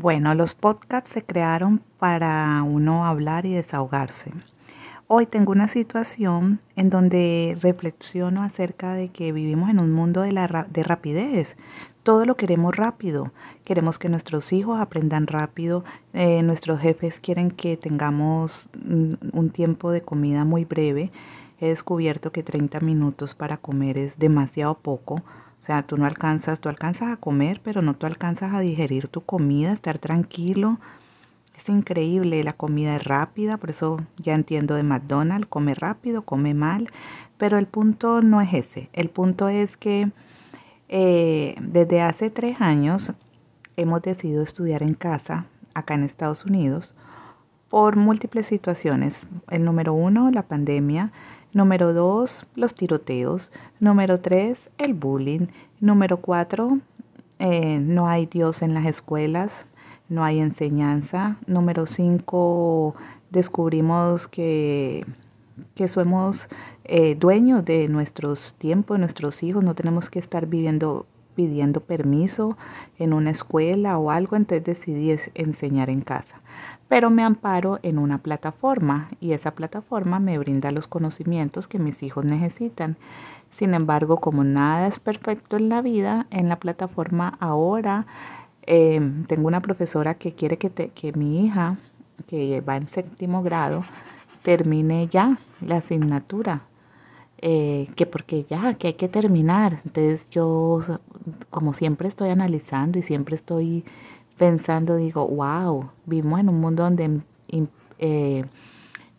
Bueno, 0.00 0.32
los 0.36 0.54
podcasts 0.54 1.10
se 1.10 1.24
crearon 1.24 1.82
para 1.98 2.62
uno 2.62 3.04
hablar 3.04 3.46
y 3.46 3.54
desahogarse. 3.54 4.30
Hoy 5.08 5.26
tengo 5.26 5.50
una 5.50 5.66
situación 5.66 6.60
en 6.76 6.88
donde 6.88 7.58
reflexiono 7.60 8.44
acerca 8.44 8.94
de 8.94 9.08
que 9.08 9.32
vivimos 9.32 9.70
en 9.70 9.80
un 9.80 9.90
mundo 9.90 10.20
de, 10.20 10.30
la, 10.30 10.68
de 10.70 10.82
rapidez. 10.84 11.56
Todo 12.04 12.26
lo 12.26 12.36
queremos 12.36 12.76
rápido. 12.76 13.32
Queremos 13.64 13.98
que 13.98 14.08
nuestros 14.08 14.52
hijos 14.52 14.78
aprendan 14.80 15.26
rápido. 15.26 15.82
Eh, 16.12 16.44
nuestros 16.44 16.80
jefes 16.80 17.18
quieren 17.18 17.50
que 17.50 17.76
tengamos 17.76 18.68
mm, 18.80 19.14
un 19.32 19.50
tiempo 19.50 19.90
de 19.90 20.02
comida 20.02 20.44
muy 20.44 20.64
breve. 20.64 21.10
He 21.58 21.70
descubierto 21.70 22.30
que 22.30 22.44
30 22.44 22.78
minutos 22.78 23.34
para 23.34 23.56
comer 23.56 23.98
es 23.98 24.16
demasiado 24.16 24.78
poco 24.78 25.24
sea, 25.68 25.82
tú 25.82 25.98
no 25.98 26.06
alcanzas, 26.06 26.60
tú 26.60 26.70
alcanzas 26.70 27.12
a 27.12 27.16
comer, 27.18 27.60
pero 27.62 27.82
no 27.82 27.92
tú 27.92 28.06
alcanzas 28.06 28.54
a 28.54 28.60
digerir 28.60 29.08
tu 29.08 29.20
comida, 29.20 29.70
estar 29.72 29.98
tranquilo. 29.98 30.78
Es 31.56 31.68
increíble, 31.68 32.42
la 32.42 32.54
comida 32.54 32.96
es 32.96 33.04
rápida, 33.04 33.58
por 33.58 33.68
eso 33.68 34.00
ya 34.16 34.34
entiendo 34.34 34.76
de 34.76 34.82
McDonald's, 34.82 35.46
come 35.46 35.74
rápido, 35.74 36.22
come 36.22 36.54
mal, 36.54 36.88
pero 37.36 37.58
el 37.58 37.66
punto 37.66 38.22
no 38.22 38.40
es 38.40 38.54
ese. 38.54 38.88
El 38.94 39.10
punto 39.10 39.50
es 39.50 39.76
que 39.76 40.10
eh, 40.88 41.54
desde 41.60 42.00
hace 42.00 42.30
tres 42.30 42.62
años 42.62 43.12
hemos 43.76 44.00
decidido 44.00 44.42
estudiar 44.42 44.82
en 44.82 44.94
casa, 44.94 45.44
acá 45.74 45.94
en 45.94 46.04
Estados 46.04 46.46
Unidos, 46.46 46.94
por 47.68 47.96
múltiples 47.96 48.46
situaciones. 48.46 49.26
El 49.50 49.66
número 49.66 49.92
uno, 49.92 50.30
la 50.30 50.44
pandemia. 50.44 51.12
Número 51.52 51.94
dos, 51.94 52.44
los 52.54 52.74
tiroteos. 52.74 53.50
Número 53.80 54.20
tres, 54.20 54.70
el 54.76 54.94
bullying. 54.94 55.46
Número 55.80 56.18
cuatro, 56.18 56.78
eh, 57.38 57.78
no 57.78 58.06
hay 58.08 58.26
Dios 58.26 58.62
en 58.62 58.74
las 58.74 58.86
escuelas, 58.86 59.66
no 60.08 60.24
hay 60.24 60.40
enseñanza. 60.40 61.36
Número 61.46 61.86
cinco, 61.86 62.94
descubrimos 63.30 64.28
que, 64.28 65.06
que 65.74 65.88
somos 65.88 66.48
eh, 66.84 67.14
dueños 67.14 67.64
de 67.64 67.88
nuestros 67.88 68.54
tiempos, 68.54 68.96
de 68.96 69.00
nuestros 69.00 69.42
hijos, 69.42 69.64
no 69.64 69.74
tenemos 69.74 70.10
que 70.10 70.18
estar 70.18 70.46
viviendo 70.46 71.06
pidiendo 71.34 71.78
permiso 71.78 72.58
en 72.98 73.12
una 73.12 73.30
escuela 73.30 73.96
o 73.96 74.10
algo, 74.10 74.34
entonces 74.34 74.64
decidí 74.64 75.16
enseñar 75.34 75.88
en 75.88 76.00
casa 76.00 76.40
pero 76.88 77.10
me 77.10 77.22
amparo 77.22 77.78
en 77.82 77.98
una 77.98 78.18
plataforma 78.18 79.10
y 79.20 79.32
esa 79.32 79.52
plataforma 79.52 80.18
me 80.18 80.38
brinda 80.38 80.72
los 80.72 80.88
conocimientos 80.88 81.68
que 81.68 81.78
mis 81.78 82.02
hijos 82.02 82.24
necesitan. 82.24 82.96
Sin 83.50 83.74
embargo, 83.74 84.18
como 84.18 84.44
nada 84.44 84.86
es 84.88 84.98
perfecto 84.98 85.56
en 85.56 85.68
la 85.68 85.82
vida, 85.82 86.26
en 86.30 86.48
la 86.48 86.56
plataforma 86.56 87.36
ahora 87.40 88.06
em, 88.62 89.24
tengo 89.24 89.48
una 89.48 89.60
profesora 89.60 90.14
que 90.14 90.32
quiere 90.32 90.58
que, 90.58 91.12
mi 91.14 91.46
hija, 91.46 91.76
que 92.26 92.60
va 92.60 92.76
en 92.76 92.88
séptimo 92.88 93.42
grado, 93.42 93.84
termine 94.42 95.08
ya 95.08 95.38
la 95.60 95.76
asignatura. 95.76 96.62
Eh, 97.40 97.88
que 97.94 98.04
porque 98.04 98.44
ya, 98.50 98.74
que 98.74 98.88
hay 98.88 98.92
que 98.94 99.08
terminar. 99.08 99.80
Entonces 99.84 100.28
yo, 100.30 100.80
como 101.50 101.72
siempre 101.72 102.08
estoy 102.08 102.30
analizando 102.30 102.98
y 102.98 103.02
siempre 103.02 103.36
estoy 103.36 103.84
pensando, 104.38 104.96
digo, 104.96 105.26
wow, 105.26 105.90
vivimos 106.06 106.40
en 106.40 106.48
un 106.48 106.60
mundo 106.60 106.84
donde 106.84 107.20
eh, 107.98 108.44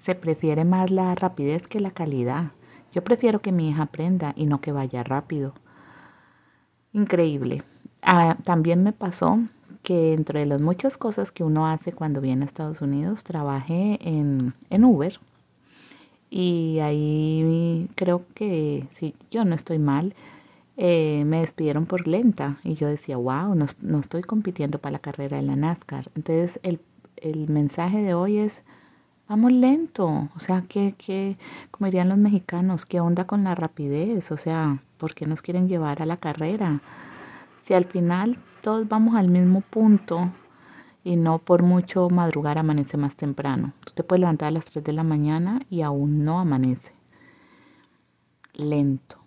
se 0.00 0.14
prefiere 0.14 0.64
más 0.64 0.90
la 0.90 1.14
rapidez 1.14 1.66
que 1.66 1.80
la 1.80 1.92
calidad. 1.92 2.52
Yo 2.92 3.02
prefiero 3.02 3.40
que 3.40 3.52
mi 3.52 3.70
hija 3.70 3.84
aprenda 3.84 4.34
y 4.36 4.46
no 4.46 4.60
que 4.60 4.72
vaya 4.72 5.02
rápido. 5.02 5.54
Increíble. 6.92 7.62
Ah, 8.02 8.36
también 8.44 8.82
me 8.82 8.92
pasó 8.92 9.38
que 9.82 10.14
entre 10.14 10.46
las 10.46 10.60
muchas 10.60 10.96
cosas 10.96 11.32
que 11.32 11.44
uno 11.44 11.66
hace 11.66 11.92
cuando 11.92 12.20
viene 12.20 12.44
a 12.44 12.46
Estados 12.46 12.80
Unidos, 12.80 13.24
trabajé 13.24 13.98
en, 14.00 14.54
en 14.70 14.84
Uber. 14.84 15.18
Y 16.30 16.80
ahí 16.80 17.88
creo 17.94 18.24
que, 18.34 18.88
si 18.92 19.14
yo 19.30 19.44
no 19.44 19.54
estoy 19.54 19.78
mal, 19.78 20.14
eh, 20.76 21.24
me 21.24 21.40
despidieron 21.40 21.86
por 21.86 22.06
lenta 22.08 22.58
y 22.64 22.74
yo 22.74 22.88
decía, 22.88 23.16
wow, 23.16 23.54
no, 23.54 23.66
no, 23.82 24.00
estoy 24.00 24.22
compitiendo 24.22 24.78
para 24.78 24.92
la 24.92 24.98
carrera 24.98 25.36
de 25.36 25.44
la 25.44 25.56
NASCAR. 25.56 26.10
Entonces 26.16 26.58
el, 26.62 26.80
el 27.16 27.48
mensaje 27.48 28.02
de 28.02 28.14
hoy 28.14 28.38
es, 28.38 28.62
vamos 29.28 29.52
lento, 29.52 30.28
o 30.34 30.40
sea, 30.40 30.62
que, 30.68 30.94
que, 30.98 31.36
como 31.70 31.86
dirían 31.86 32.08
los 32.08 32.18
mexicanos, 32.18 32.86
¿qué 32.86 33.00
onda 33.00 33.26
con 33.26 33.44
la 33.44 33.54
rapidez? 33.54 34.32
O 34.32 34.36
sea, 34.36 34.82
¿por 34.98 35.14
qué 35.14 35.26
nos 35.26 35.42
quieren 35.42 35.68
llevar 35.68 36.02
a 36.02 36.06
la 36.06 36.16
carrera? 36.16 36.80
Si 37.62 37.74
al 37.74 37.84
final 37.84 38.38
todos 38.60 38.88
vamos 38.88 39.14
al 39.14 39.28
mismo 39.28 39.60
punto 39.60 40.32
y 41.04 41.16
no 41.16 41.38
por 41.38 41.62
mucho 41.62 42.10
madrugar 42.10 42.58
amanece 42.58 42.96
más 42.96 43.14
temprano. 43.14 43.72
Tú 43.84 43.92
te 43.94 44.02
puedes 44.04 44.20
levantar 44.20 44.48
a 44.48 44.52
las 44.52 44.64
3 44.64 44.84
de 44.84 44.92
la 44.92 45.04
mañana 45.04 45.60
y 45.70 45.82
aún 45.82 46.22
no 46.24 46.40
amanece. 46.40 46.92
Lento 48.54 49.23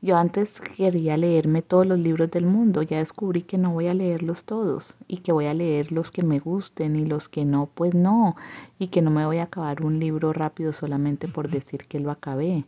yo 0.00 0.16
antes 0.16 0.60
quería 0.60 1.16
leerme 1.16 1.62
todos 1.62 1.86
los 1.86 1.98
libros 1.98 2.30
del 2.30 2.46
mundo, 2.46 2.82
ya 2.82 2.98
descubrí 2.98 3.42
que 3.42 3.58
no 3.58 3.72
voy 3.72 3.88
a 3.88 3.94
leerlos 3.94 4.44
todos 4.44 4.94
y 5.08 5.18
que 5.18 5.32
voy 5.32 5.46
a 5.46 5.54
leer 5.54 5.90
los 5.90 6.12
que 6.12 6.22
me 6.22 6.38
gusten 6.38 6.94
y 6.94 7.04
los 7.04 7.28
que 7.28 7.44
no, 7.44 7.66
pues 7.66 7.94
no, 7.94 8.36
y 8.78 8.88
que 8.88 9.02
no 9.02 9.10
me 9.10 9.26
voy 9.26 9.38
a 9.38 9.44
acabar 9.44 9.82
un 9.82 9.98
libro 9.98 10.32
rápido 10.32 10.72
solamente 10.72 11.26
por 11.26 11.50
decir 11.50 11.86
que 11.86 11.98
lo 11.98 12.12
acabé. 12.12 12.64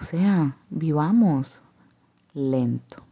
O 0.00 0.04
sea, 0.04 0.56
vivamos 0.70 1.60
lento. 2.34 3.02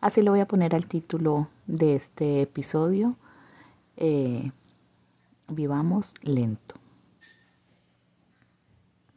Así 0.00 0.22
le 0.22 0.30
voy 0.30 0.40
a 0.40 0.48
poner 0.48 0.74
al 0.74 0.86
título 0.86 1.48
de 1.66 1.96
este 1.96 2.42
episodio. 2.42 3.16
Eh, 3.96 4.50
vivamos 5.48 6.14
lento. 6.22 6.74